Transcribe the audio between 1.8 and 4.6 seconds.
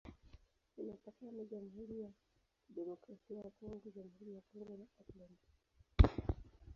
ya Kidemokrasia ya Kongo, Jamhuri ya